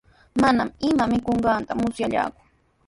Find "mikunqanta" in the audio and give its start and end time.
1.11-1.71